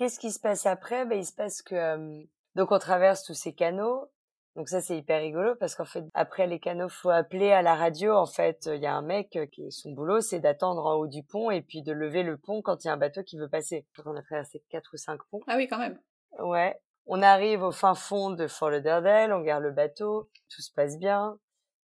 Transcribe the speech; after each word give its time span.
qu'est-ce 0.00 0.18
qui 0.18 0.30
se 0.30 0.40
passe 0.40 0.64
après? 0.64 1.04
Ben, 1.04 1.18
Il 1.18 1.26
se 1.26 1.34
passe 1.34 1.60
que 1.60 2.24
donc 2.56 2.72
on 2.72 2.78
traverse 2.78 3.22
tous 3.22 3.34
ces 3.34 3.52
canaux. 3.52 4.10
Donc 4.56 4.68
ça 4.68 4.80
c'est 4.80 4.96
hyper 4.96 5.20
rigolo 5.20 5.54
parce 5.60 5.76
qu'en 5.76 5.84
fait 5.84 6.04
après 6.14 6.48
les 6.48 6.58
canaux 6.58 6.88
faut 6.88 7.10
appeler 7.10 7.52
à 7.52 7.62
la 7.62 7.76
radio. 7.76 8.14
En 8.14 8.26
fait 8.26 8.68
il 8.72 8.80
y 8.80 8.86
a 8.86 8.94
un 8.94 9.02
mec 9.02 9.38
qui 9.52 9.70
son 9.70 9.92
boulot 9.92 10.22
c'est 10.22 10.40
d'attendre 10.40 10.86
en 10.86 10.94
haut 10.94 11.06
du 11.06 11.22
pont 11.22 11.50
et 11.50 11.60
puis 11.60 11.82
de 11.82 11.92
lever 11.92 12.22
le 12.22 12.38
pont 12.38 12.62
quand 12.62 12.82
il 12.82 12.88
y 12.88 12.90
a 12.90 12.94
un 12.94 12.96
bateau 12.96 13.22
qui 13.22 13.38
veut 13.38 13.48
passer. 13.48 13.86
On 14.04 14.16
a 14.16 14.22
traversé 14.22 14.64
quatre 14.70 14.90
ou 14.94 14.96
cinq 14.96 15.20
ponts. 15.30 15.42
Ah 15.46 15.56
oui 15.56 15.68
quand 15.68 15.78
même. 15.78 16.00
Ouais. 16.38 16.80
On 17.06 17.22
arrive 17.22 17.62
au 17.62 17.70
fin 17.70 17.94
fond 17.94 18.30
de 18.30 18.46
Fort 18.46 18.70
Lauderdale, 18.70 19.32
on 19.32 19.40
garde 19.40 19.62
le 19.62 19.72
bateau, 19.72 20.30
tout 20.48 20.62
se 20.62 20.72
passe 20.72 20.98
bien. 20.98 21.38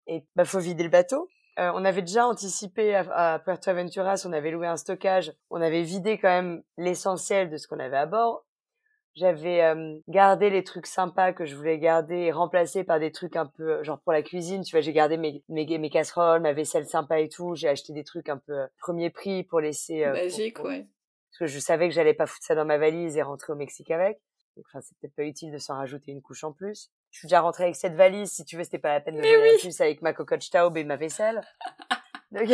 Et 0.07 0.25
bah 0.35 0.45
faut 0.45 0.59
vider 0.59 0.83
le 0.83 0.89
bateau. 0.89 1.29
Euh, 1.57 1.71
on 1.73 1.85
avait 1.85 2.01
déjà 2.01 2.27
anticipé 2.27 2.95
à, 2.95 3.39
Puerto 3.43 3.69
Aventuras, 3.69 4.23
on 4.25 4.33
avait 4.33 4.51
loué 4.51 4.67
un 4.67 4.75
stockage, 4.75 5.33
on 5.49 5.61
avait 5.61 5.83
vidé 5.83 6.17
quand 6.17 6.29
même 6.29 6.63
l'essentiel 6.77 7.49
de 7.49 7.57
ce 7.57 7.67
qu'on 7.67 7.79
avait 7.79 7.97
à 7.97 8.05
bord. 8.05 8.45
J'avais 9.15 9.63
euh, 9.63 9.97
gardé 10.09 10.49
les 10.49 10.65
trucs 10.65 10.87
sympas 10.87 11.31
que 11.31 11.45
je 11.45 11.55
voulais 11.55 11.79
garder 11.79 12.17
et 12.17 12.31
remplacé 12.33 12.83
par 12.83 12.99
des 12.99 13.13
trucs 13.13 13.37
un 13.37 13.45
peu 13.45 13.81
genre 13.81 14.01
pour 14.01 14.11
la 14.11 14.21
cuisine. 14.21 14.63
Tu 14.63 14.71
vois, 14.71 14.81
j'ai 14.81 14.91
gardé 14.91 15.15
mes, 15.15 15.41
mes, 15.47 15.65
mes 15.77 15.89
casseroles, 15.89 16.41
ma 16.41 16.51
vaisselle 16.51 16.85
sympa 16.85 17.21
et 17.21 17.29
tout. 17.29 17.55
J'ai 17.55 17.69
acheté 17.69 17.93
des 17.93 18.03
trucs 18.03 18.27
un 18.27 18.37
peu 18.37 18.51
euh, 18.51 18.67
premier 18.77 19.09
prix 19.09 19.43
pour 19.43 19.61
laisser. 19.61 20.05
Magique, 20.05 20.59
ouais. 20.59 20.85
Parce 21.31 21.39
que 21.39 21.45
je 21.47 21.59
savais 21.59 21.87
que 21.87 21.95
j'allais 21.95 22.13
pas 22.13 22.25
foutre 22.25 22.45
ça 22.45 22.55
dans 22.55 22.65
ma 22.65 22.77
valise 22.77 23.15
et 23.15 23.21
rentrer 23.21 23.53
au 23.53 23.55
Mexique 23.55 23.91
avec. 23.91 24.19
Donc, 24.57 24.65
enfin, 24.67 24.81
c'est 24.81 24.97
peut-être 24.97 25.15
pas 25.15 25.23
utile 25.23 25.51
de 25.53 25.57
s'en 25.59 25.75
rajouter 25.75 26.11
une 26.11 26.21
couche 26.21 26.43
en 26.43 26.51
plus. 26.51 26.91
Je 27.15 27.19
suis 27.19 27.27
déjà 27.29 27.39
rentrée 27.39 27.63
avec 27.63 27.77
cette 27.77 27.95
valise. 27.95 28.29
Si 28.29 28.43
tu 28.43 28.57
veux, 28.57 28.65
c'était 28.65 28.77
pas 28.77 28.91
la 28.91 28.99
peine 28.99 29.15
de 29.15 29.21
venir 29.21 29.39
oui. 29.41 29.57
plus 29.61 29.79
avec 29.79 30.01
ma 30.01 30.11
cocotte 30.11 30.41
staub 30.41 30.75
et 30.75 30.83
ma 30.83 30.97
vaisselle. 30.97 31.39
Donc... 32.31 32.49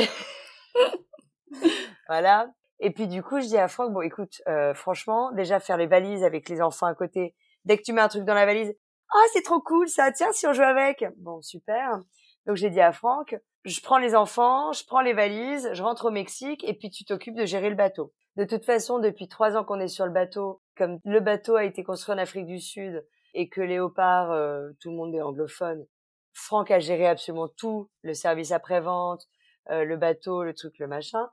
voilà. 2.07 2.47
Et 2.79 2.91
puis 2.91 3.07
du 3.07 3.23
coup, 3.23 3.41
je 3.41 3.47
dis 3.47 3.57
à 3.57 3.67
Franck, 3.67 3.91
bon, 3.91 4.01
écoute, 4.01 4.39
euh, 4.47 4.75
franchement, 4.75 5.31
déjà 5.31 5.59
faire 5.59 5.77
les 5.77 5.87
valises 5.87 6.23
avec 6.23 6.47
les 6.47 6.61
enfants 6.61 6.85
à 6.85 6.93
côté. 6.93 7.33
Dès 7.65 7.75
que 7.75 7.81
tu 7.81 7.91
mets 7.91 8.01
un 8.01 8.07
truc 8.07 8.23
dans 8.23 8.35
la 8.35 8.45
valise, 8.45 8.71
ah, 9.09 9.15
oh, 9.17 9.29
c'est 9.33 9.41
trop 9.41 9.61
cool, 9.61 9.89
ça. 9.89 10.11
Tiens, 10.11 10.31
si 10.31 10.45
on 10.45 10.53
joue 10.53 10.61
avec. 10.61 11.05
Bon, 11.17 11.41
super. 11.41 11.97
Donc 12.45 12.55
j'ai 12.55 12.69
dit 12.69 12.81
à 12.81 12.91
Franck, 12.91 13.35
je 13.65 13.81
prends 13.81 13.97
les 13.97 14.13
enfants, 14.13 14.73
je 14.73 14.85
prends 14.85 15.01
les 15.01 15.13
valises, 15.13 15.71
je 15.73 15.81
rentre 15.81 16.05
au 16.05 16.11
Mexique 16.11 16.63
et 16.65 16.75
puis 16.75 16.91
tu 16.91 17.03
t'occupes 17.03 17.35
de 17.35 17.45
gérer 17.45 17.71
le 17.71 17.75
bateau. 17.75 18.13
De 18.35 18.45
toute 18.45 18.65
façon, 18.65 18.99
depuis 18.99 19.27
trois 19.27 19.57
ans 19.57 19.63
qu'on 19.63 19.79
est 19.79 19.87
sur 19.87 20.05
le 20.05 20.11
bateau, 20.11 20.61
comme 20.77 20.99
le 21.03 21.19
bateau 21.19 21.55
a 21.55 21.63
été 21.63 21.83
construit 21.83 22.13
en 22.13 22.19
Afrique 22.19 22.45
du 22.45 22.59
Sud 22.59 23.03
et 23.33 23.49
que 23.49 23.61
Léopard, 23.61 24.31
euh, 24.31 24.71
tout 24.79 24.89
le 24.89 24.95
monde 24.95 25.15
est 25.15 25.21
anglophone, 25.21 25.85
Franck 26.33 26.71
a 26.71 26.79
géré 26.79 27.07
absolument 27.07 27.47
tout, 27.49 27.89
le 28.03 28.13
service 28.13 28.51
après-vente, 28.51 29.27
euh, 29.69 29.83
le 29.83 29.97
bateau, 29.97 30.43
le 30.43 30.53
truc, 30.53 30.79
le 30.79 30.87
machin. 30.87 31.29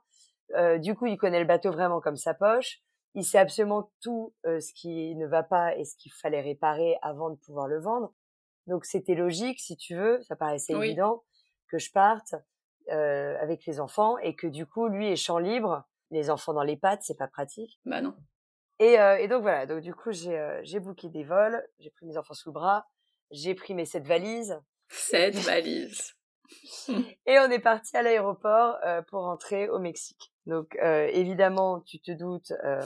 Euh, 0.55 0.77
du 0.77 0.95
coup, 0.95 1.05
il 1.05 1.17
connaît 1.17 1.39
le 1.39 1.45
bateau 1.45 1.71
vraiment 1.71 2.01
comme 2.01 2.17
sa 2.17 2.33
poche. 2.33 2.81
Il 3.15 3.23
sait 3.23 3.37
absolument 3.39 3.91
tout 4.01 4.35
ce 4.45 4.71
qui 4.73 5.15
ne 5.15 5.25
va 5.25 5.41
pas 5.41 5.75
et 5.75 5.83
ce 5.83 5.95
qu'il 5.97 6.11
fallait 6.11 6.41
réparer 6.41 6.95
avant 7.01 7.31
de 7.31 7.37
pouvoir 7.37 7.67
le 7.67 7.79
vendre. 7.79 8.13
Donc 8.67 8.85
c'était 8.85 9.15
logique, 9.15 9.59
si 9.59 9.75
tu 9.75 9.95
veux, 9.95 10.21
ça 10.21 10.35
paraissait 10.35 10.73
évident 10.73 11.23
que 11.71 11.79
je 11.79 11.91
parte 11.91 12.35
avec 12.87 13.65
les 13.65 13.79
enfants 13.79 14.19
et 14.19 14.35
que 14.35 14.45
du 14.45 14.67
coup, 14.67 14.87
lui 14.89 15.07
est 15.07 15.15
champ 15.15 15.39
libre 15.39 15.87
les 16.11 16.29
enfants 16.29 16.53
dans 16.53 16.63
les 16.63 16.77
pattes, 16.77 17.01
c'est 17.03 17.17
pas 17.17 17.27
pratique. 17.27 17.79
Bah 17.85 18.01
non. 18.01 18.15
Et, 18.79 18.99
euh, 18.99 19.17
et 19.17 19.27
donc 19.27 19.41
voilà, 19.41 19.65
donc 19.65 19.81
du 19.81 19.93
coup 19.93 20.11
j'ai 20.11 20.37
euh, 20.37 20.61
j'ai 20.63 20.79
booké 20.79 21.09
des 21.09 21.23
vols, 21.23 21.61
j'ai 21.79 21.89
pris 21.89 22.05
mes 22.05 22.17
enfants 22.17 22.33
sous 22.33 22.49
le 22.49 22.53
bras, 22.53 22.87
j'ai 23.31 23.53
pris 23.53 23.73
mes 23.73 23.85
sept 23.85 24.05
valises. 24.05 24.59
Sept 24.87 25.35
valises. 25.35 26.15
et 27.25 27.39
on 27.39 27.49
est 27.51 27.59
parti 27.59 27.95
à 27.95 28.01
l'aéroport 28.01 28.77
euh, 28.85 29.01
pour 29.03 29.23
rentrer 29.23 29.69
au 29.69 29.79
Mexique. 29.79 30.31
Donc 30.45 30.77
euh, 30.81 31.07
évidemment, 31.11 31.81
tu 31.81 31.99
te 31.99 32.11
doutes, 32.11 32.53
euh, 32.63 32.81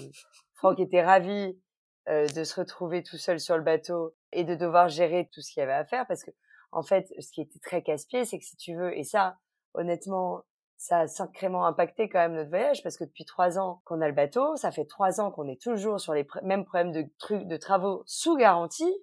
Franck 0.55 0.79
était 0.79 1.03
ravi 1.03 1.57
de 2.05 2.43
se 2.43 2.59
retrouver 2.59 3.01
tout 3.01 3.15
seul 3.15 3.39
sur 3.39 3.55
le 3.55 3.63
bateau 3.63 4.13
et 4.33 4.43
de 4.43 4.55
devoir 4.55 4.89
gérer 4.89 5.29
tout 5.31 5.39
ce 5.39 5.53
qu'il 5.53 5.61
y 5.61 5.63
avait 5.63 5.71
à 5.71 5.85
faire 5.85 6.05
parce 6.05 6.21
que 6.25 6.31
en 6.73 6.83
fait, 6.83 7.07
ce 7.17 7.31
qui 7.31 7.39
était 7.39 7.59
très 7.59 7.81
casse-pied, 7.81 8.25
c'est 8.25 8.39
que 8.39 8.43
si 8.43 8.57
tu 8.57 8.75
veux, 8.75 8.97
et 8.97 9.05
ça, 9.05 9.37
honnêtement, 9.73 10.43
ça 10.83 10.99
a 10.99 11.07
sacrément 11.07 11.65
impacté 11.65 12.09
quand 12.09 12.19
même 12.19 12.33
notre 12.33 12.49
voyage 12.49 12.83
parce 12.83 12.97
que 12.97 13.05
depuis 13.05 13.23
trois 13.23 13.57
ans 13.57 13.81
qu'on 13.85 14.01
a 14.01 14.07
le 14.09 14.13
bateau, 14.13 14.57
ça 14.57 14.69
fait 14.69 14.83
trois 14.83 15.21
ans 15.21 15.31
qu'on 15.31 15.47
est 15.47 15.61
toujours 15.61 16.01
sur 16.01 16.13
les 16.13 16.27
mêmes 16.41 16.65
problèmes 16.65 16.91
de 16.91 17.05
trucs, 17.19 17.47
de 17.47 17.55
travaux 17.55 18.03
sous 18.05 18.35
garantie, 18.35 18.93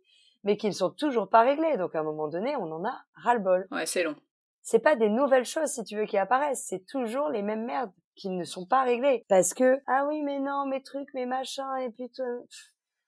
mais 0.45 0.59
qui 0.59 0.67
ne 0.67 0.75
sont 0.75 0.91
toujours 0.91 1.31
pas 1.31 1.41
réglés. 1.41 1.79
Donc 1.79 1.95
à 1.95 2.01
un 2.01 2.03
moment 2.03 2.29
donné, 2.29 2.55
on 2.57 2.71
en 2.71 2.85
a 2.85 2.93
ras-le-bol. 3.15 3.67
Ouais, 3.71 3.87
c'est 3.87 4.03
long. 4.03 4.15
C'est 4.61 4.81
pas 4.81 4.95
des 4.95 5.09
nouvelles 5.09 5.47
choses, 5.47 5.71
si 5.71 5.83
tu 5.83 5.97
veux, 5.97 6.05
qui 6.05 6.19
apparaissent. 6.19 6.67
C'est 6.69 6.85
toujours 6.85 7.31
les 7.31 7.41
mêmes 7.41 7.65
merdes 7.65 7.93
qui 8.15 8.29
ne 8.29 8.45
sont 8.45 8.67
pas 8.67 8.83
réglées. 8.83 9.25
Parce 9.31 9.55
que, 9.55 9.81
ah 9.87 10.05
oui, 10.07 10.21
mais 10.21 10.39
non, 10.39 10.67
mes 10.67 10.83
trucs, 10.83 11.15
mes 11.15 11.25
machins, 11.25 11.79
et 11.81 11.89
puis 11.89 12.11
tout... 12.11 12.47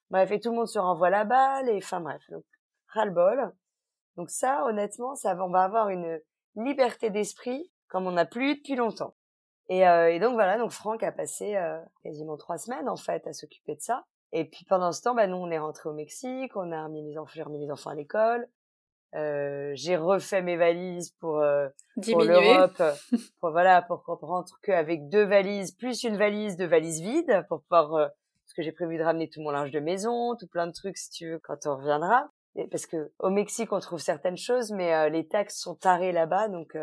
Bref, 0.08 0.30
et 0.30 0.40
tout 0.40 0.48
le 0.48 0.56
monde 0.56 0.66
se 0.66 0.78
renvoie 0.78 1.10
la 1.10 1.24
balle, 1.24 1.68
et 1.68 1.76
enfin 1.76 2.00
bref. 2.00 2.22
Donc, 2.30 2.44
ras-le-bol. 2.88 3.52
Donc 4.16 4.30
ça, 4.30 4.64
honnêtement, 4.64 5.14
ça, 5.14 5.36
on 5.44 5.50
va 5.50 5.64
avoir 5.64 5.90
une 5.90 6.22
liberté 6.56 7.10
d'esprit 7.10 7.70
comme 7.92 8.06
on 8.06 8.12
n'a 8.12 8.24
plus 8.24 8.56
depuis 8.56 8.74
longtemps. 8.74 9.14
Et, 9.68 9.86
euh, 9.86 10.10
et, 10.10 10.18
donc 10.18 10.32
voilà, 10.32 10.56
donc 10.56 10.70
Franck 10.70 11.02
a 11.02 11.12
passé 11.12 11.56
euh, 11.56 11.78
quasiment 12.02 12.38
trois 12.38 12.56
semaines 12.56 12.88
en 12.88 12.96
fait 12.96 13.26
à 13.26 13.34
s'occuper 13.34 13.76
de 13.76 13.82
ça. 13.82 14.06
Et 14.32 14.46
puis 14.46 14.64
pendant 14.64 14.92
ce 14.92 15.02
temps, 15.02 15.14
bah, 15.14 15.26
nous 15.26 15.36
on 15.36 15.50
est 15.50 15.58
rentré 15.58 15.90
au 15.90 15.92
Mexique, 15.92 16.56
on 16.56 16.72
a 16.72 16.84
remis 16.84 17.06
les 17.06 17.18
enfants, 17.18 17.32
j'ai 17.34 17.42
remis 17.42 17.60
les 17.60 17.70
enfants 17.70 17.90
à 17.90 17.94
l'école. 17.94 18.48
Euh, 19.14 19.72
j'ai 19.74 19.96
refait 19.96 20.40
mes 20.40 20.56
valises 20.56 21.10
pour 21.20 21.40
euh, 21.40 21.68
pour 22.10 22.22
l'Europe, 22.22 22.82
pour 23.40 23.50
voilà, 23.50 23.82
pour 23.82 24.02
qu'on 24.04 24.16
rentre 24.16 24.58
qu'avec 24.62 25.10
deux 25.10 25.24
valises 25.24 25.72
plus 25.72 26.02
une 26.02 26.16
valise 26.16 26.56
de 26.56 26.64
valises 26.64 27.02
vides 27.02 27.44
pour 27.50 27.60
pouvoir 27.64 27.94
euh, 27.94 28.06
parce 28.06 28.54
que 28.56 28.62
j'ai 28.62 28.72
prévu 28.72 28.96
de 28.96 29.02
ramener 29.02 29.28
tout 29.28 29.42
mon 29.42 29.50
linge 29.50 29.70
de 29.70 29.80
maison, 29.80 30.34
tout 30.34 30.48
plein 30.48 30.66
de 30.66 30.72
trucs 30.72 30.96
si 30.96 31.10
tu 31.10 31.32
veux 31.32 31.38
quand 31.40 31.66
on 31.66 31.76
reviendra. 31.76 32.30
Et 32.56 32.66
parce 32.68 32.86
que 32.86 33.12
au 33.18 33.28
Mexique 33.28 33.70
on 33.72 33.80
trouve 33.80 34.00
certaines 34.00 34.38
choses, 34.38 34.72
mais 34.72 34.94
euh, 34.94 35.10
les 35.10 35.28
taxes 35.28 35.60
sont 35.60 35.74
tarées 35.74 36.12
là-bas, 36.12 36.48
donc 36.48 36.74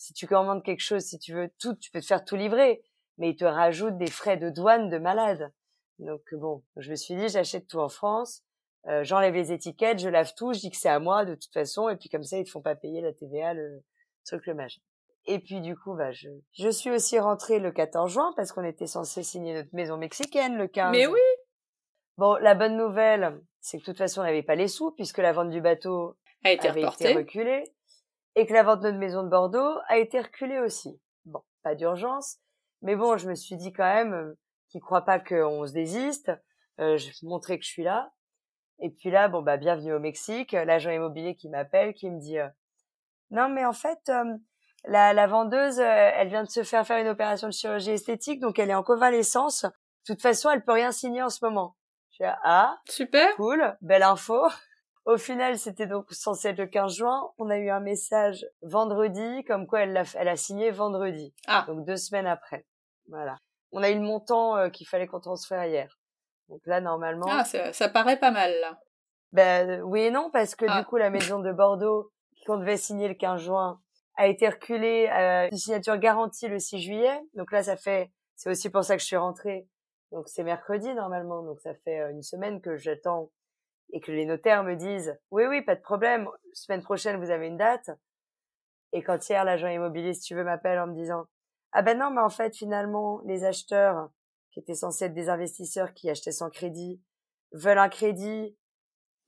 si 0.00 0.14
tu 0.14 0.26
commandes 0.26 0.64
quelque 0.64 0.80
chose, 0.80 1.02
si 1.02 1.18
tu 1.18 1.34
veux 1.34 1.50
tout, 1.60 1.74
tu 1.74 1.90
peux 1.90 2.00
te 2.00 2.06
faire 2.06 2.24
tout 2.24 2.34
livrer, 2.34 2.82
mais 3.18 3.30
ils 3.30 3.36
te 3.36 3.44
rajoutent 3.44 3.98
des 3.98 4.10
frais 4.10 4.38
de 4.38 4.48
douane 4.48 4.88
de 4.88 4.96
malade. 4.96 5.52
Donc 5.98 6.22
bon, 6.32 6.64
je 6.76 6.90
me 6.90 6.96
suis 6.96 7.14
dit, 7.14 7.28
j'achète 7.28 7.66
tout 7.66 7.80
en 7.80 7.90
France, 7.90 8.42
euh, 8.86 9.04
j'enlève 9.04 9.34
les 9.34 9.52
étiquettes, 9.52 9.98
je 9.98 10.08
lave 10.08 10.32
tout, 10.34 10.54
je 10.54 10.60
dis 10.60 10.70
que 10.70 10.78
c'est 10.78 10.88
à 10.88 10.98
moi 11.00 11.26
de 11.26 11.34
toute 11.34 11.52
façon, 11.52 11.90
et 11.90 11.96
puis 11.96 12.08
comme 12.08 12.22
ça, 12.22 12.38
ils 12.38 12.44
te 12.44 12.50
font 12.50 12.62
pas 12.62 12.74
payer 12.74 13.02
la 13.02 13.12
TVA, 13.12 13.52
le 13.52 13.82
truc, 14.24 14.46
le 14.46 14.54
machin. 14.54 14.80
Et 15.26 15.38
puis 15.38 15.60
du 15.60 15.76
coup, 15.76 15.94
bah, 15.94 16.12
je, 16.12 16.30
je 16.54 16.70
suis 16.70 16.90
aussi 16.90 17.18
rentrée 17.18 17.58
le 17.58 17.70
14 17.70 18.10
juin 18.10 18.32
parce 18.36 18.52
qu'on 18.52 18.64
était 18.64 18.86
censé 18.86 19.22
signer 19.22 19.52
notre 19.52 19.74
maison 19.74 19.98
mexicaine 19.98 20.56
le 20.56 20.66
15. 20.66 20.92
Mais 20.92 21.06
oui 21.06 21.20
Bon, 22.16 22.36
la 22.36 22.54
bonne 22.54 22.78
nouvelle, 22.78 23.38
c'est 23.60 23.76
que 23.76 23.82
de 23.82 23.86
toute 23.86 23.98
façon, 23.98 24.22
on 24.22 24.24
n'avait 24.24 24.42
pas 24.42 24.54
les 24.54 24.68
sous 24.68 24.92
puisque 24.92 25.18
la 25.18 25.32
vente 25.32 25.50
du 25.50 25.60
bateau 25.60 26.16
a 26.42 26.52
été 26.52 26.68
avait 26.68 26.84
été 26.84 27.14
reculée 27.14 27.64
et 28.36 28.46
que 28.46 28.52
la 28.52 28.62
vente 28.62 28.80
de 28.80 28.88
notre 28.88 28.98
maison 28.98 29.22
de 29.22 29.28
Bordeaux 29.28 29.78
a 29.88 29.98
été 29.98 30.20
reculée 30.20 30.58
aussi. 30.58 31.00
Bon, 31.24 31.42
pas 31.62 31.74
d'urgence, 31.74 32.38
mais 32.82 32.96
bon, 32.96 33.16
je 33.16 33.28
me 33.28 33.34
suis 33.34 33.56
dit 33.56 33.72
quand 33.72 33.92
même 33.92 34.14
euh, 34.14 34.38
qu'ils 34.70 34.80
croient 34.80 35.04
pas 35.04 35.18
qu'on 35.18 35.66
se 35.66 35.72
désiste. 35.72 36.30
Euh, 36.80 36.96
je 36.96 37.08
vais 37.08 37.28
montrer 37.28 37.58
que 37.58 37.64
je 37.64 37.70
suis 37.70 37.82
là. 37.82 38.12
Et 38.78 38.90
puis 38.90 39.10
là, 39.10 39.28
bon 39.28 39.42
bah 39.42 39.58
bienvenue 39.58 39.92
au 39.92 39.98
Mexique, 39.98 40.52
l'agent 40.52 40.90
immobilier 40.90 41.34
qui 41.34 41.50
m'appelle, 41.50 41.92
qui 41.92 42.10
me 42.10 42.18
dit 42.18 42.38
euh, 42.38 42.48
non 43.30 43.50
mais 43.50 43.66
en 43.66 43.74
fait 43.74 44.08
euh, 44.08 44.24
la, 44.84 45.12
la, 45.12 45.26
vendeuse, 45.26 45.78
elle 45.78 46.28
vient 46.28 46.44
de 46.44 46.48
se 46.48 46.62
faire 46.62 46.86
faire 46.86 46.96
une 46.96 47.08
opération 47.08 47.48
de 47.48 47.52
chirurgie 47.52 47.90
esthétique, 47.90 48.40
donc 48.40 48.58
elle 48.58 48.70
est 48.70 48.74
en 48.74 48.82
convalescence. 48.82 49.64
De 49.64 50.14
toute 50.14 50.22
façon, 50.22 50.48
elle 50.48 50.64
peut 50.64 50.72
rien 50.72 50.92
signer 50.92 51.22
en 51.22 51.28
ce 51.28 51.44
moment. 51.44 51.76
Je 52.12 52.24
dis 52.24 52.30
ah 52.42 52.78
super 52.88 53.36
cool, 53.36 53.76
belle 53.82 54.02
info. 54.02 54.48
Au 55.10 55.16
final, 55.16 55.58
c'était 55.58 55.88
donc 55.88 56.06
censé 56.12 56.50
être 56.50 56.58
le 56.58 56.68
15 56.68 56.94
juin. 56.94 57.32
On 57.38 57.50
a 57.50 57.58
eu 57.58 57.68
un 57.68 57.80
message 57.80 58.46
vendredi, 58.62 59.42
comme 59.42 59.66
quoi 59.66 59.80
elle 59.80 59.96
a, 59.96 60.04
elle 60.14 60.28
a 60.28 60.36
signé 60.36 60.70
vendredi. 60.70 61.34
Ah. 61.48 61.64
Donc 61.66 61.84
deux 61.84 61.96
semaines 61.96 62.28
après. 62.28 62.64
Voilà. 63.08 63.36
On 63.72 63.82
a 63.82 63.90
eu 63.90 63.94
le 63.94 64.02
montant 64.02 64.56
euh, 64.56 64.68
qu'il 64.68 64.86
fallait 64.86 65.08
qu'on 65.08 65.18
transfère 65.18 65.64
hier. 65.64 65.98
Donc 66.48 66.60
là, 66.64 66.80
normalement. 66.80 67.26
Ah, 67.28 67.44
ça, 67.44 67.72
ça 67.72 67.88
paraît 67.88 68.20
pas 68.20 68.30
mal, 68.30 68.52
là. 68.60 68.78
Ben, 69.32 69.82
oui 69.82 70.02
et 70.02 70.10
non, 70.12 70.30
parce 70.32 70.54
que 70.54 70.66
ah. 70.68 70.78
du 70.78 70.86
coup, 70.86 70.96
la 70.96 71.10
maison 71.10 71.40
de 71.40 71.50
Bordeaux, 71.50 72.12
qu'on 72.46 72.58
devait 72.58 72.76
signer 72.76 73.08
le 73.08 73.14
15 73.14 73.40
juin, 73.40 73.80
a 74.14 74.28
été 74.28 74.48
reculée 74.48 75.08
à 75.08 75.48
une 75.48 75.56
signature 75.56 75.98
garantie 75.98 76.46
le 76.46 76.60
6 76.60 76.78
juillet. 76.78 77.20
Donc 77.34 77.50
là, 77.50 77.64
ça 77.64 77.76
fait, 77.76 78.12
c'est 78.36 78.48
aussi 78.48 78.70
pour 78.70 78.84
ça 78.84 78.94
que 78.94 79.02
je 79.02 79.06
suis 79.06 79.16
rentrée. 79.16 79.66
Donc 80.12 80.28
c'est 80.28 80.44
mercredi, 80.44 80.94
normalement. 80.94 81.42
Donc 81.42 81.60
ça 81.62 81.74
fait 81.74 81.98
euh, 81.98 82.12
une 82.12 82.22
semaine 82.22 82.60
que 82.60 82.76
j'attends 82.76 83.32
et 83.92 84.00
que 84.00 84.12
les 84.12 84.24
notaires 84.24 84.64
me 84.64 84.74
disent 84.74 85.18
oui 85.30 85.44
oui 85.48 85.62
pas 85.62 85.74
de 85.74 85.80
problème 85.80 86.28
semaine 86.52 86.82
prochaine 86.82 87.22
vous 87.22 87.30
avez 87.30 87.46
une 87.46 87.56
date 87.56 87.90
et 88.92 89.02
quand 89.02 89.28
hier 89.28 89.44
l'agent 89.44 89.68
immobilier 89.68 90.14
si 90.14 90.22
tu 90.22 90.34
veux 90.34 90.44
m'appelle 90.44 90.78
en 90.78 90.86
me 90.86 90.94
disant 90.94 91.26
ah 91.72 91.82
ben 91.82 91.98
non 91.98 92.10
mais 92.10 92.20
en 92.20 92.28
fait 92.28 92.56
finalement 92.56 93.20
les 93.24 93.44
acheteurs 93.44 94.10
qui 94.50 94.60
étaient 94.60 94.74
censés 94.74 95.06
être 95.06 95.14
des 95.14 95.28
investisseurs 95.28 95.94
qui 95.94 96.10
achetaient 96.10 96.32
sans 96.32 96.50
crédit 96.50 97.00
veulent 97.52 97.78
un 97.78 97.88
crédit. 97.88 98.56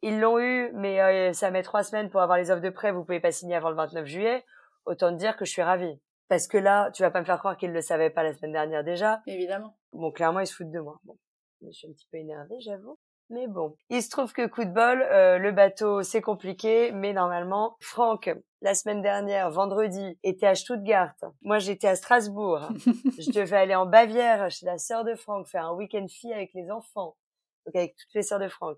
Ils 0.03 0.19
l'ont 0.19 0.39
eu 0.39 0.73
mais 0.75 1.01
euh, 1.01 1.33
ça 1.33 1.51
met 1.51 1.63
trois 1.63 1.85
semaines 1.85 2.11
pour 2.11 2.21
avoir 2.21 2.39
les 2.39 2.51
offres 2.51 2.63
de 2.63 2.71
prêt. 2.71 2.93
Vous 2.93 3.05
pouvez 3.05 3.21
pas 3.21 3.31
signer 3.31 3.55
avant 3.55 3.71
le 3.71 3.77
29 3.77 4.07
juillet. 4.07 4.45
Autant 4.85 5.13
te 5.13 5.19
dire 5.19 5.37
que 5.37 5.45
je 5.45 5.53
suis 5.53 5.63
ravie. 5.63 6.01
Parce 6.29 6.49
que 6.49 6.59
là 6.59 6.91
tu 6.93 7.03
vas 7.03 7.11
pas 7.11 7.21
me 7.21 7.25
faire 7.25 7.39
croire 7.39 7.57
qu'ils 7.57 7.73
le 7.73 7.81
savaient 7.81 8.11
pas 8.11 8.23
la 8.23 8.33
semaine 8.33 8.53
dernière 8.53 8.85
déjà. 8.85 9.23
Évidemment. 9.27 9.77
Bon 9.93 10.11
clairement 10.11 10.41
ils 10.41 10.47
se 10.47 10.55
foutent 10.55 10.73
de 10.73 10.81
moi. 10.81 10.99
Bon 11.05 11.17
Je 11.63 11.71
suis 11.71 11.89
un 11.89 11.93
petit 11.93 12.09
peu 12.11 12.19
énervée, 12.19 12.61
j'avoue. 12.61 12.99
Mais 13.33 13.47
bon, 13.47 13.75
il 13.89 14.03
se 14.03 14.11
trouve 14.11 14.35
que 14.35 14.47
coup 14.47 14.63
de 14.63 14.71
bol, 14.71 15.01
euh, 15.01 15.39
le 15.39 15.53
bateau 15.53 16.03
c'est 16.03 16.21
compliqué, 16.21 16.93
mais 16.93 17.15
normalement, 17.15 17.79
Franck, 17.81 18.31
la 18.61 18.75
semaine 18.75 19.01
dernière, 19.01 19.51
vendredi, 19.51 20.19
était 20.23 20.47
à 20.47 20.55
Stuttgart. 20.55 21.15
Moi, 21.41 21.59
j'étais 21.59 21.89
à 21.89 21.97
Strasbourg. 21.97 22.69
je 23.19 23.31
devais 23.33 23.57
aller 23.57 23.75
en 23.75 23.87
Bavière 23.87 24.51
chez 24.51 24.67
la 24.67 24.77
sœur 24.77 25.03
de 25.05 25.15
Franck 25.15 25.47
faire 25.49 25.65
un 25.65 25.73
week-end 25.73 26.07
fille 26.09 26.35
avec 26.35 26.53
les 26.53 26.71
enfants, 26.71 27.17
donc 27.65 27.75
avec 27.75 27.97
toutes 27.97 28.13
les 28.13 28.23
sœurs 28.23 28.39
de 28.39 28.49
Franck. 28.49 28.77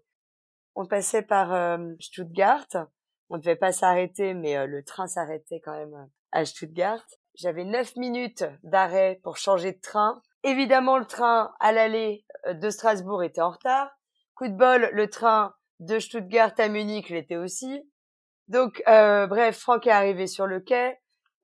On 0.76 0.86
passait 0.86 1.22
par 1.22 1.52
euh, 1.52 1.92
Stuttgart. 1.98 2.68
On 3.30 3.38
ne 3.38 3.40
devait 3.40 3.56
pas 3.56 3.72
s'arrêter, 3.72 4.34
mais 4.34 4.56
euh, 4.56 4.66
le 4.66 4.84
train 4.84 5.08
s'arrêtait 5.08 5.58
quand 5.58 5.76
même 5.76 6.08
à 6.30 6.44
Stuttgart. 6.44 7.04
J'avais 7.34 7.64
neuf 7.64 7.96
minutes 7.96 8.44
d'arrêt 8.62 9.18
pour 9.24 9.36
changer 9.36 9.72
de 9.72 9.80
train. 9.80 10.22
Évidemment, 10.44 10.96
le 10.96 11.06
train 11.06 11.52
à 11.58 11.72
l'aller 11.72 12.24
de 12.48 12.70
Strasbourg 12.70 13.24
était 13.24 13.40
en 13.40 13.50
retard. 13.50 13.90
Coup 14.34 14.48
de 14.48 14.56
bol, 14.56 14.90
le 14.92 15.08
train 15.08 15.54
de 15.80 15.98
Stuttgart 15.98 16.52
à 16.58 16.68
Munich 16.68 17.08
l'était 17.08 17.36
aussi. 17.36 17.82
Donc, 18.48 18.82
euh, 18.88 19.26
bref, 19.26 19.58
Franck 19.58 19.86
est 19.86 19.92
arrivé 19.92 20.26
sur 20.26 20.46
le 20.46 20.60
quai. 20.60 20.98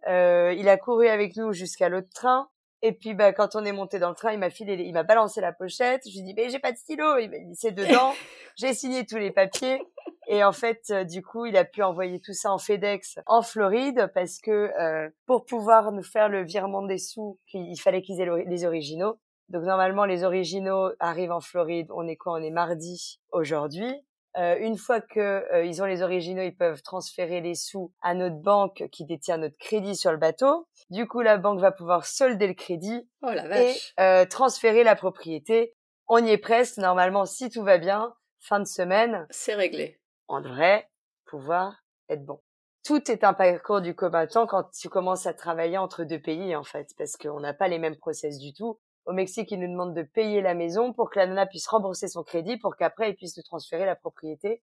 Euh, 0.09 0.55
il 0.57 0.69
a 0.69 0.77
couru 0.77 1.09
avec 1.09 1.37
nous 1.37 1.53
jusqu'à 1.53 1.89
l'autre 1.89 2.11
train. 2.15 2.49
Et 2.83 2.93
puis, 2.93 3.13
bah, 3.15 3.33
quand 3.33 3.57
on 3.57 3.65
est 3.65 3.73
monté 3.73 3.99
dans 3.99 4.09
le 4.09 4.15
train, 4.15 4.33
il 4.33 4.39
m'a 4.39 4.49
filé, 4.49 4.75
il 4.75 4.93
m'a 4.93 5.03
balancé 5.03 5.41
la 5.41 5.53
pochette. 5.53 6.03
Je 6.07 6.13
lui 6.13 6.21
ai 6.21 6.23
dit, 6.23 6.35
mais 6.35 6.49
j'ai 6.49 6.59
pas 6.59 6.73
de 6.73 6.79
stylo. 6.79 7.19
Il 7.19 7.31
m'a 7.31 7.39
dit, 7.39 7.55
c'est 7.55 7.73
dedans. 7.73 8.15
j'ai 8.57 8.73
signé 8.73 9.05
tous 9.05 9.19
les 9.19 9.31
papiers. 9.31 9.83
Et 10.29 10.43
en 10.45 10.53
fait, 10.53 10.83
euh, 10.91 11.05
du 11.05 11.23
coup, 11.23 11.45
il 11.45 11.57
a 11.57 11.65
pu 11.65 11.83
envoyer 11.83 12.21
tout 12.21 12.33
ça 12.33 12.53
en 12.53 12.59
FedEx 12.59 13.19
en 13.27 13.43
Floride 13.43 14.11
parce 14.15 14.39
que 14.39 14.51
euh, 14.51 15.11
pour 15.27 15.45
pouvoir 15.45 15.93
nous 15.93 16.03
faire 16.03 16.29
le 16.29 16.45
virement 16.45 16.83
des 16.83 16.99
sous, 16.99 17.39
il 17.53 17.77
fallait 17.77 18.01
qu'ils 18.01 18.21
aient 18.21 18.45
les 18.47 18.65
originaux. 18.65 19.19
Donc 19.51 19.65
normalement, 19.65 20.05
les 20.05 20.23
originaux 20.23 20.93
arrivent 21.01 21.33
en 21.33 21.41
Floride. 21.41 21.89
On 21.91 22.07
est 22.07 22.17
quoi? 22.17 22.35
On 22.35 22.43
est 22.43 22.51
mardi 22.51 23.21
aujourd'hui. 23.33 23.93
Euh, 24.37 24.57
une 24.61 24.77
fois 24.77 25.01
que 25.01 25.45
euh, 25.53 25.65
ils 25.65 25.83
ont 25.83 25.87
les 25.87 26.03
originaux, 26.03 26.43
ils 26.43 26.57
peuvent 26.57 26.83
transférer 26.83 27.41
les 27.41 27.57
sous 27.57 27.93
à 28.01 28.15
notre 28.15 28.37
banque 28.37 28.85
qui 28.93 29.05
détient 29.05 29.39
notre 29.39 29.59
crédit 29.59 29.97
sur 29.97 30.13
le 30.13 30.19
bateau. 30.19 30.69
Du 30.91 31.09
coup, 31.09 31.21
la 31.21 31.37
banque 31.37 31.59
va 31.59 31.73
pouvoir 31.73 32.07
solder 32.07 32.47
le 32.47 32.55
crédit 32.55 33.09
oh, 33.23 33.31
la 33.33 33.49
vache. 33.49 33.93
et 33.99 34.03
euh, 34.03 34.25
transférer 34.27 34.85
la 34.85 34.95
propriété. 34.95 35.75
On 36.07 36.25
y 36.25 36.31
est 36.31 36.39
presque. 36.39 36.79
Normalement, 36.79 37.27
si 37.27 37.51
tout 37.51 37.65
va 37.65 37.79
bien, 37.79 38.15
fin 38.39 38.61
de 38.61 38.67
semaine, 38.67 39.27
c'est 39.31 39.55
réglé. 39.55 40.01
On 40.29 40.41
devrait 40.41 40.89
pouvoir 41.27 41.83
être 42.09 42.25
bon. 42.25 42.41
Tout 42.85 43.11
est 43.11 43.25
un 43.25 43.35
parcours 43.35 43.81
du 43.81 43.97
combattant 43.97 44.47
quand 44.47 44.71
tu 44.71 44.89
commences 44.89 45.27
à 45.27 45.35
travailler 45.35 45.77
entre 45.77 46.05
deux 46.05 46.21
pays 46.21 46.55
en 46.57 46.65
fait, 46.65 46.91
parce 46.97 47.17
qu'on 47.17 47.41
n'a 47.41 47.53
pas 47.53 47.69
les 47.69 47.79
mêmes 47.79 47.97
process 47.97 48.39
du 48.39 48.55
tout. 48.55 48.79
Au 49.07 49.13
Mexique, 49.13 49.51
ils 49.51 49.59
nous 49.59 49.71
demandent 49.71 49.95
de 49.95 50.03
payer 50.03 50.41
la 50.41 50.55
maison 50.55 50.93
pour 50.93 51.11
que 51.11 51.19
la 51.19 51.27
nana 51.27 51.47
puisse 51.47 51.67
rembourser 51.67 52.09
son 52.09 52.23
crédit 52.23 52.59
pour 52.59 52.77
qu'après, 52.77 53.11
ils 53.11 53.17
puissent 53.17 53.37
nous 53.37 53.43
transférer 53.43 53.87
la 53.87 53.97
propriété. 53.97 54.63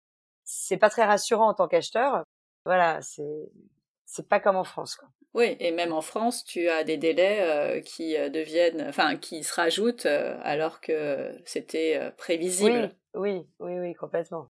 C'est 0.45 0.79
pas 0.79 0.91
très 0.91 1.05
rassurant 1.05 1.49
en 1.49 1.55
tant 1.55 1.69
qu'acheteur. 1.69 2.25
Voilà, 2.65 3.01
c'est, 3.03 3.51
c'est 4.07 4.29
pas 4.29 4.41
comme 4.41 4.57
en 4.57 4.65
France, 4.65 4.97
quoi. 4.97 5.09
Oui, 5.35 5.57
et 5.61 5.71
même 5.71 5.93
en 5.93 6.03
France, 6.03 6.45
tu 6.45 6.69
as 6.69 6.85
des 6.85 6.99
délais 6.99 7.41
euh, 7.41 7.81
qui 7.81 8.19
euh, 8.19 8.29
deviennent, 8.29 8.85
enfin, 8.87 9.17
qui 9.17 9.43
se 9.45 9.55
rajoutent 9.55 10.05
euh, 10.05 10.39
alors 10.43 10.83
que 10.83 11.33
c'était 11.47 12.13
prévisible. 12.19 12.91
Oui, 13.15 13.47
oui, 13.59 13.73
oui, 13.73 13.81
oui, 13.81 13.95
complètement. 13.95 14.49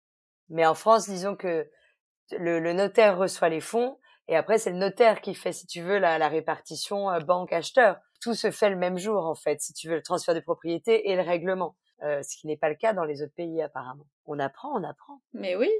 Mais 0.50 0.66
en 0.66 0.74
France, 0.74 1.08
disons 1.08 1.34
que 1.34 1.66
le, 2.32 2.60
le 2.60 2.72
notaire 2.74 3.16
reçoit 3.16 3.48
les 3.48 3.60
fonds 3.60 3.98
et 4.28 4.36
après 4.36 4.58
c'est 4.58 4.70
le 4.70 4.76
notaire 4.76 5.20
qui 5.20 5.34
fait, 5.34 5.52
si 5.52 5.66
tu 5.66 5.82
veux, 5.82 5.98
la, 5.98 6.18
la 6.18 6.28
répartition 6.28 7.08
banque 7.20 7.52
acheteur 7.52 7.98
tout 8.20 8.34
se 8.34 8.50
fait 8.50 8.70
le 8.70 8.76
même 8.76 8.98
jour 8.98 9.26
en 9.26 9.34
fait, 9.34 9.60
si 9.60 9.72
tu 9.72 9.88
veux 9.88 9.96
le 9.96 10.02
transfert 10.02 10.34
de 10.34 10.40
propriété 10.40 11.10
et 11.10 11.16
le 11.16 11.22
règlement. 11.22 11.76
Euh, 12.02 12.22
ce 12.22 12.36
qui 12.36 12.46
n'est 12.46 12.58
pas 12.58 12.68
le 12.68 12.74
cas 12.74 12.92
dans 12.92 13.04
les 13.04 13.22
autres 13.22 13.34
pays 13.34 13.62
apparemment. 13.62 14.06
On 14.26 14.38
apprend, 14.38 14.78
on 14.78 14.84
apprend. 14.84 15.22
Mais 15.32 15.56
oui, 15.56 15.70